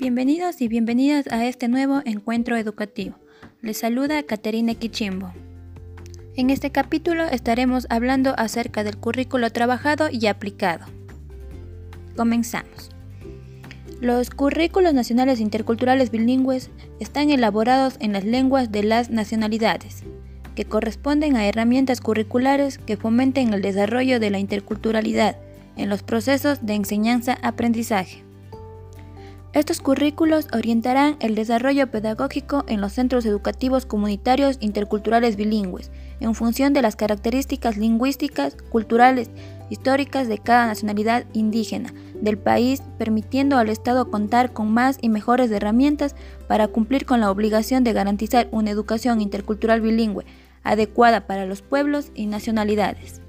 [0.00, 3.16] Bienvenidos y bienvenidas a este nuevo encuentro educativo.
[3.60, 5.30] Les saluda Caterina Quichimbo.
[6.36, 10.86] En este capítulo estaremos hablando acerca del currículo trabajado y aplicado.
[12.16, 12.92] Comenzamos.
[14.00, 20.04] Los currículos nacionales interculturales bilingües están elaborados en las lenguas de las nacionalidades,
[20.54, 25.36] que corresponden a herramientas curriculares que fomenten el desarrollo de la interculturalidad
[25.76, 28.29] en los procesos de enseñanza-aprendizaje.
[29.52, 35.90] Estos currículos orientarán el desarrollo pedagógico en los centros educativos comunitarios interculturales bilingües,
[36.20, 39.28] en función de las características lingüísticas, culturales,
[39.68, 45.50] históricas de cada nacionalidad indígena del país, permitiendo al Estado contar con más y mejores
[45.50, 46.14] herramientas
[46.46, 50.26] para cumplir con la obligación de garantizar una educación intercultural bilingüe
[50.62, 53.20] adecuada para los pueblos y nacionalidades.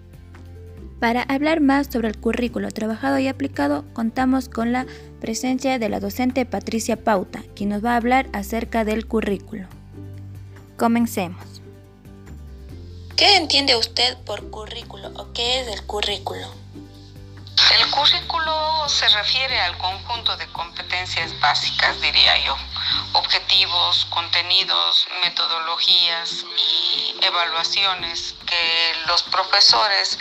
[1.01, 4.85] Para hablar más sobre el currículo trabajado y aplicado, contamos con la
[5.19, 9.66] presencia de la docente Patricia Pauta, quien nos va a hablar acerca del currículo.
[10.77, 11.43] Comencemos.
[13.16, 16.45] ¿Qué entiende usted por currículo o qué es el currículo?
[17.80, 22.58] El currículo se refiere al conjunto de competencias básicas, diría yo,
[23.14, 30.17] objetivos, contenidos, metodologías y evaluaciones que los profesores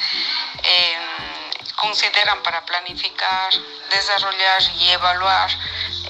[1.81, 3.53] consideran para planificar,
[3.91, 5.51] desarrollar y evaluar,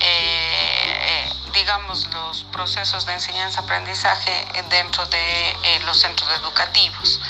[0.01, 7.21] eh, digamos, los procesos de enseñanza-aprendizaje dentro de eh, los centros educativos.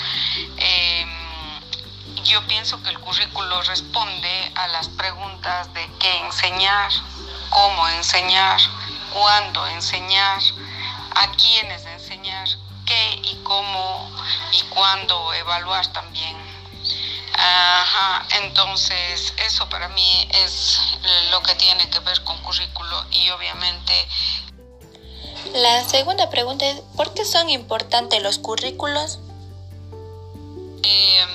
[2.31, 6.91] Em, yo pienso que el currículo responde a las preguntas de qué enseñar,
[7.49, 8.59] cómo enseñar,
[9.13, 10.41] cuándo enseñar,
[11.15, 12.47] a quiénes enseñar,
[12.85, 14.09] qué y cómo
[14.53, 16.37] y cuándo evaluar también.
[17.33, 20.79] Ajá, entonces eso para mí es
[21.31, 23.93] lo que tiene que ver con currículo y obviamente...
[25.53, 29.19] La segunda pregunta es, ¿por qué son importantes los currículos?
[30.83, 31.25] Eh,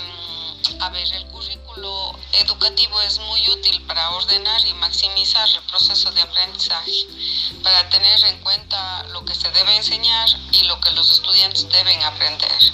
[0.81, 6.22] a ver, el currículo educativo es muy útil para ordenar y maximizar el proceso de
[6.22, 7.06] aprendizaje,
[7.62, 12.03] para tener en cuenta lo que se debe enseñar y lo que los estudiantes deben
[12.03, 12.72] aprender.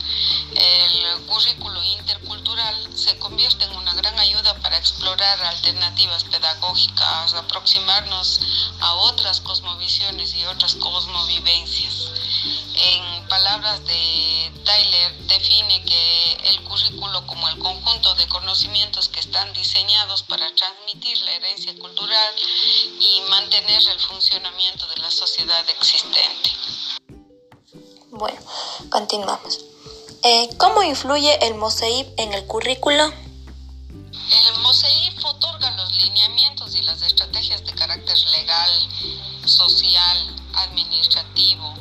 [0.55, 8.41] El currículo intercultural se convierte en una gran ayuda para explorar alternativas pedagógicas, aproximarnos
[8.81, 12.02] a otras cosmovisiones y otras cosmovivencias.
[12.85, 19.53] En palabras de Tyler, define que el currículo como el conjunto de conocimientos que están
[19.53, 22.35] diseñados para transmitir la herencia cultural
[22.99, 26.51] y mantener el funcionamiento de la sociedad existente.
[28.11, 28.41] Bueno,
[28.91, 29.61] continuamos.
[30.25, 33.05] Eh, ¿Cómo influye el MOSEIP en el currículo?
[33.05, 38.71] El MOSEIP otorga los lineamientos y las estrategias de carácter legal,
[39.45, 41.75] social, administrativo,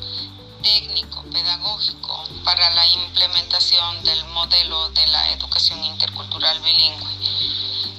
[4.62, 7.10] modelo de la educación intercultural bilingüe.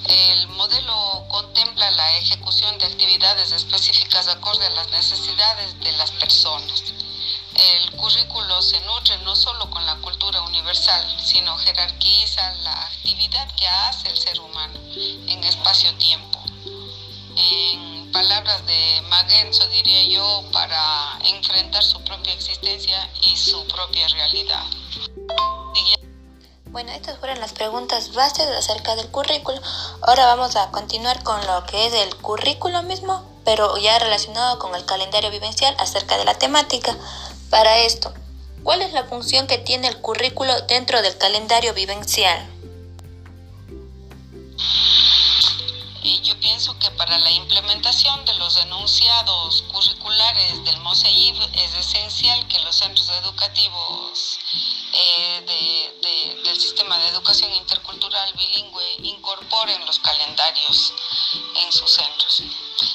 [0.05, 6.83] El modelo contempla la ejecución de actividades específicas acorde a las necesidades de las personas.
[7.55, 13.67] El currículo se nutre no solo con la cultura universal, sino jerarquiza la actividad que
[13.67, 16.41] hace el ser humano en espacio-tiempo.
[17.35, 24.63] En palabras de Magenzo, diría yo, para enfrentar su propia existencia y su propia realidad.
[26.73, 29.61] Bueno, estas fueron las preguntas bases acerca del currículo.
[30.01, 34.73] Ahora vamos a continuar con lo que es el currículo mismo, pero ya relacionado con
[34.73, 36.97] el calendario vivencial acerca de la temática.
[37.51, 38.11] Para esto,
[38.63, 42.49] ¿cuál es la función que tiene el currículo dentro del calendario vivencial?
[46.23, 52.59] yo pienso que para la implementación de los enunciados curriculares del MOSEIB es esencial que
[52.59, 54.39] los centros educativos
[54.93, 60.93] eh, del sistema de educación intercultural bilingüe incorporen los calendarios
[61.63, 62.43] en sus centros.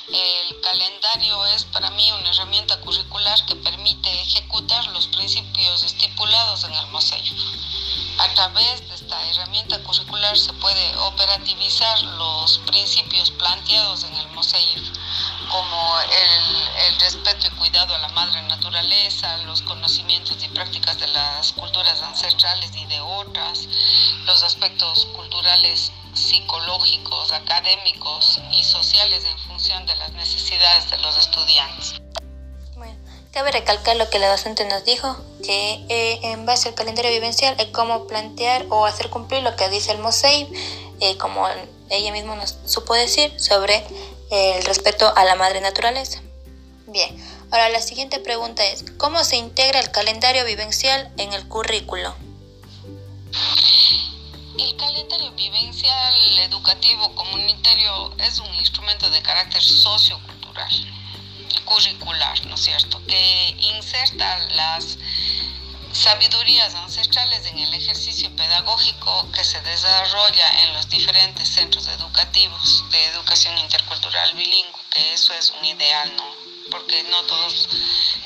[0.09, 6.75] El calendario es para mí una herramienta curricular que permite ejecutar los principios estipulados en
[6.75, 7.33] el MOSEIF.
[8.19, 14.98] A través de esta herramienta curricular se puede operativizar los principios planteados en el MOSEIF,
[15.51, 21.09] como el, el, respeto y cuidado a la madre naturaleza, los conocimientos y prácticas de
[21.09, 23.67] las culturas ancestrales y de otras,
[24.27, 31.95] los aspectos culturales psicológicos, académicos y sociales en función de las necesidades de los estudiantes.
[32.77, 32.99] Bueno,
[33.33, 37.55] cabe recalcar lo que la docente nos dijo, que eh, en base al calendario vivencial
[37.59, 40.49] es cómo plantear o hacer cumplir lo que dice el MOSEIB,
[41.01, 41.47] eh, como
[41.91, 43.85] ella misma nos supo decir, sobre
[44.31, 46.21] el respeto a la madre naturaleza.
[46.87, 47.17] Bien,
[47.51, 52.15] ahora la siguiente pregunta es, ¿cómo se integra el calendario vivencial en el currículo?
[54.59, 60.73] El calendario vivencial educativo comunitario es un instrumento de carácter sociocultural,
[61.65, 64.99] curricular, ¿no es cierto?, que inserta las
[65.99, 73.05] sabidurías ancestrales en el ejercicio pedagógico que se desarrolla en los diferentes centros educativos de
[73.07, 76.25] educación intercultural bilingüe, que eso es un ideal, ¿no?
[76.71, 77.69] Porque no todos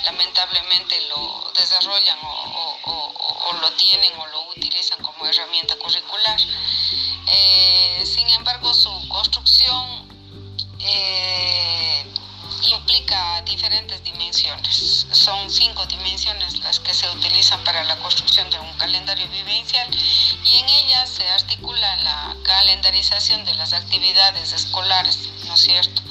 [0.05, 6.41] lamentablemente lo desarrollan o, lo tienen o lo utilizan como herramienta curricular.
[7.29, 10.09] Eh, sin embargo, su construcción
[10.81, 11.92] eh,
[12.69, 15.07] implica diferentes dimensiones.
[15.13, 19.89] Son cinco dimensiones las que se utilizan para la construcción de un calendario vivencial
[20.45, 26.03] y en ellas se articula la calendarización de las actividades escolares, ¿no es cierto?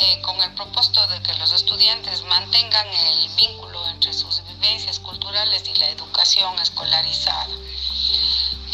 [0.00, 5.62] Eh, con el propósito de que los estudiantes mantengan el vínculo entre sus vivencias culturales
[5.68, 7.48] y la educación escolarizada.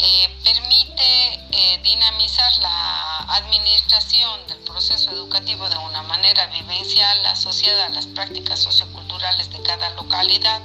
[0.03, 7.89] Eh, permite eh, dinamizar la administración del proceso educativo de una manera vivencial asociada a
[7.89, 10.59] las prácticas socioculturales de cada localidad,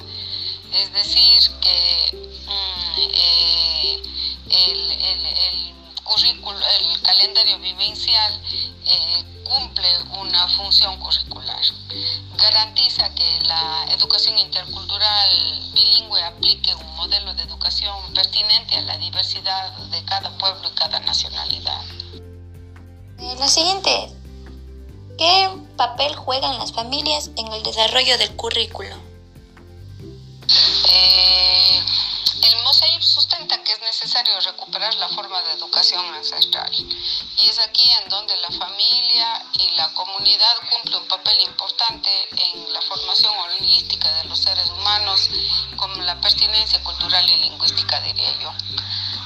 [0.72, 4.02] es decir, que mm, eh,
[4.48, 8.40] el, currículo, el calendario vivencial
[9.44, 11.60] cumple una función curricular.
[12.38, 19.76] Garantiza que la educación intercultural bilingüe aplique un modelo de educación pertinente a la diversidad
[19.90, 21.82] de cada pueblo y cada nacionalidad.
[23.18, 24.12] Eh, la siguiente
[25.18, 28.94] ¿qué papel juegan las familias en el desarrollo del currículo?
[30.92, 31.80] Eh,
[32.42, 33.35] el sustenta
[33.66, 38.50] que es necesario recuperar la forma de educación ancestral y es aquí en donde la
[38.52, 44.70] familia y la comunidad cumplen un papel importante en la formación holística de los seres
[44.70, 45.28] humanos
[45.76, 48.52] con la pertinencia cultural y lingüística, diría yo.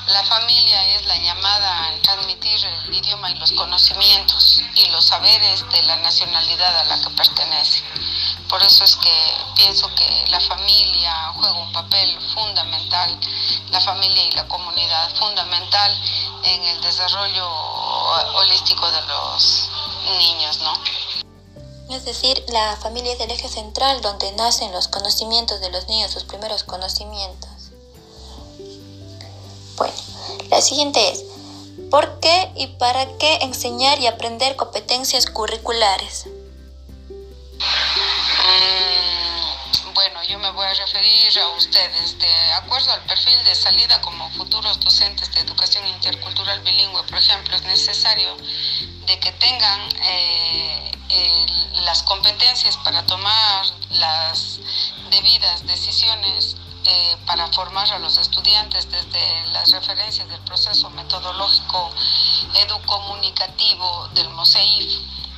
[0.08, 5.70] La familia es la llamada a transmitir el idioma y los conocimientos y los saberes
[5.70, 7.84] de la nacionalidad a la que pertenece.
[8.50, 9.12] Por eso es que
[9.54, 13.16] pienso que la familia juega un papel fundamental,
[13.70, 15.96] la familia y la comunidad fundamental
[16.42, 17.48] en el desarrollo
[18.34, 19.70] holístico de los
[20.18, 21.94] niños, ¿no?
[21.94, 26.10] Es decir, la familia es el eje central donde nacen los conocimientos de los niños,
[26.10, 27.50] sus primeros conocimientos.
[29.76, 29.94] Bueno,
[30.50, 31.22] la siguiente es,
[31.88, 36.26] ¿por qué y para qué enseñar y aprender competencias curriculares?
[38.60, 42.18] Mm, bueno, yo me voy a referir a ustedes.
[42.18, 47.56] De acuerdo al perfil de salida como futuros docentes de educación intercultural bilingüe, por ejemplo,
[47.56, 48.36] es necesario
[49.06, 50.92] de que tengan eh,
[51.84, 54.60] las competencias para tomar las
[55.10, 61.90] debidas decisiones eh, para formar a los estudiantes desde las referencias del proceso metodológico
[62.54, 64.92] educomunicativo del MOSEIF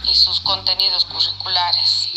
[0.04, 2.10] y sus contenidos curriculares,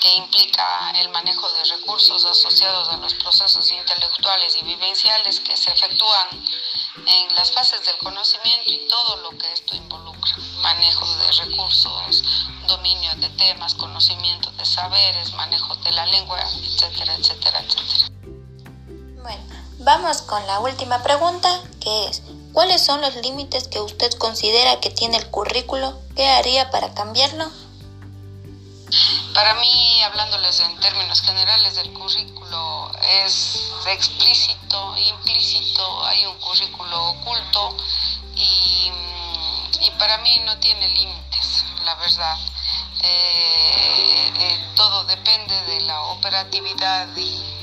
[0.00, 5.70] que implica el manejo de recursos asociados a los procesos intelectuales y vivenciales que se
[5.70, 6.26] efectúan
[7.06, 12.24] en las fases del conocimiento y todo lo que esto involucra, manejo de recursos,
[12.66, 18.08] dominio de temas, conocimiento de saberes, manejo de la lengua, etcétera, etcétera, etcétera.
[19.22, 19.44] Bueno,
[19.80, 22.22] vamos con la última pregunta, que es,
[22.54, 26.00] ¿cuáles son los límites que usted considera que tiene el currículo?
[26.16, 27.50] ¿Qué haría para cambiarlo?
[29.34, 32.90] Para mí, hablándoles en términos generales del currículo,
[33.24, 37.76] es explícito, implícito, hay un currículo oculto
[38.34, 38.90] y,
[39.98, 42.36] para mí no tiene límites, la verdad.
[43.02, 47.60] Eh, eh, todo depende de la operatividad y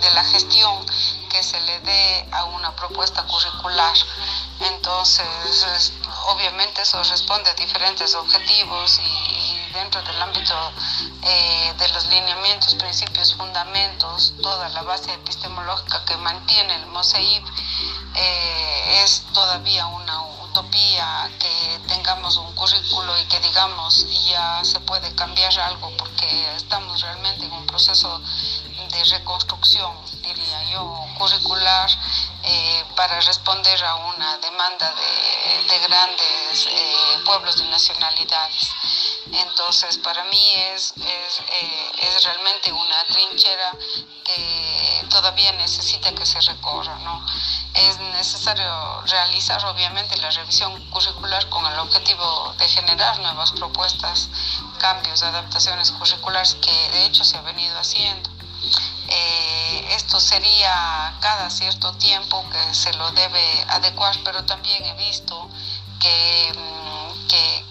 [0.00, 0.86] de la gestión
[1.30, 3.94] que se le dé a una propuesta curricular.
[4.60, 5.92] Entonces,
[6.28, 9.15] obviamente eso responde a diferentes objetivos y,
[9.76, 10.54] dentro del ámbito
[11.22, 17.44] eh, de los lineamientos, principios, fundamentos, toda la base epistemológica que mantiene el MOSEIP
[18.14, 25.14] eh, es todavía una utopía que tengamos un currículo y que digamos ya se puede
[25.14, 28.20] cambiar algo porque estamos realmente en un proceso
[28.90, 29.92] de reconstrucción,
[30.22, 31.90] diría yo, curricular
[32.42, 38.74] eh, para responder a una demanda de, grandes eh, pueblos y nacionalidades.
[39.32, 43.72] Entonces, para mí es, eh, es, realmente una trinchera
[44.24, 47.24] que todavía necesita que se recorra, ¿no?
[47.76, 54.30] es necesario realizar obviamente la revisión curricular con el objetivo de generar nuevas propuestas,
[54.78, 58.30] cambios, adaptaciones curriculares que de hecho se ha venido haciendo.
[59.08, 65.48] Eh, esto sería cada cierto tiempo que se lo debe adecuar, pero también he visto
[66.00, 67.64] que, mm, que,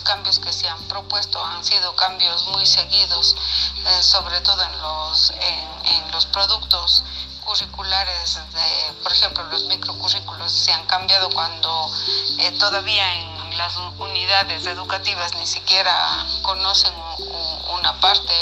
[0.00, 3.36] cambios que se han propuesto han sido cambios muy seguidos,
[3.84, 7.02] eh, sobre todo en los, en los productos
[7.46, 11.90] curriculares, de, por ejemplo, los microcurrículos se han cambiado cuando
[12.38, 16.92] eh, todavía en las unidades educativas ni siquiera conocen
[17.78, 18.34] una parte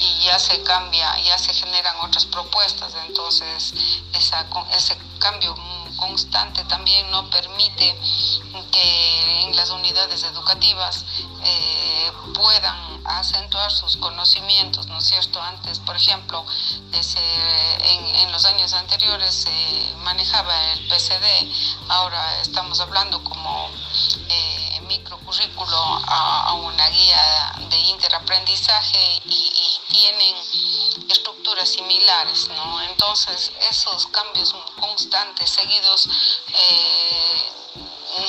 [0.00, 2.92] y ya se cambia, ya se generan otras propuestas.
[3.06, 3.72] Entonces,
[4.12, 5.54] ese cambio
[5.96, 7.98] constante también no permite
[8.70, 11.04] que en las unidades educativas
[11.42, 15.40] eh, puedan acentuar sus conocimientos, ¿no es cierto?
[15.40, 16.44] Antes, por ejemplo,
[16.92, 21.50] en, los años anteriores se manejaba el PCD,
[21.88, 23.70] ahora estamos hablando como
[24.28, 25.76] eh, microcurrículo
[26.06, 29.52] a, una guía de interaprendizaje y,
[29.88, 30.36] tienen
[31.70, 32.82] similares, ¿no?
[32.82, 36.08] Entonces, esos cambios constantes, seguidos,
[36.48, 37.52] eh,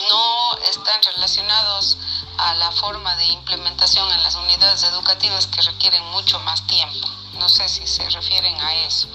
[0.10, 1.98] no están relacionados
[2.38, 7.08] a la forma de implementación en las unidades educativas que requieren mucho más tiempo.
[7.34, 9.08] No sé si se refieren a eso.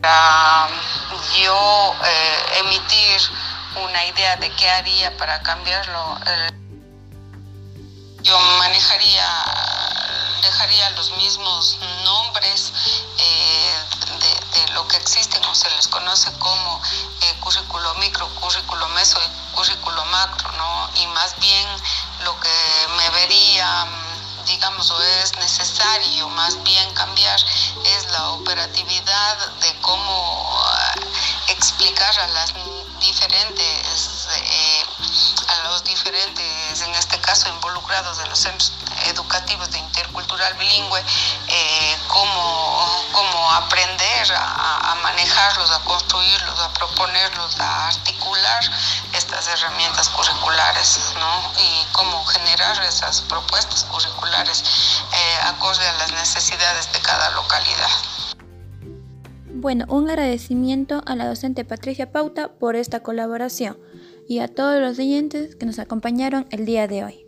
[0.00, 0.68] Para
[1.38, 3.20] yo eh, emitir
[3.76, 6.18] una idea de qué haría para cambiarlo,
[8.22, 9.26] yo manejaría,
[10.44, 12.72] dejaría los mismos nombres
[13.18, 13.74] eh,
[14.20, 16.80] de, lo que existen o se les conoce como
[17.22, 20.90] eh, currículo micro, currículo meso y currículo macro, ¿no?
[20.96, 21.68] Y más bien
[22.24, 23.86] lo que me vería
[24.46, 27.40] digamos, o es necesario más bien cambiar
[27.84, 30.62] es la operatividad de cómo
[30.96, 32.52] eh, explicar a las
[33.00, 34.13] diferentes,
[36.04, 38.72] diferentes, en este caso involucrados de los centros
[39.06, 47.88] educativos de intercultural bilingüe, eh, cómo, cómo, aprender a, manejarlos, a construirlos, a proponerlos, a
[47.88, 48.62] articular
[49.14, 51.52] estas herramientas curriculares, ¿no?
[51.58, 54.62] Y cómo generar esas propuestas curriculares
[55.12, 57.90] eh, acorde a las necesidades de cada localidad.
[59.46, 63.78] Bueno, un agradecimiento a la docente Patricia Pauta por esta colaboración
[64.26, 67.23] y a todos los oyentes que nos acompañaron el día de hoy.